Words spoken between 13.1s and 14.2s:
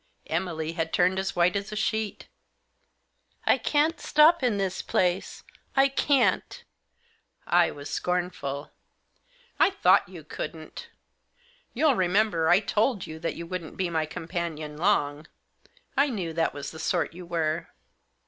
that you wouldn't be my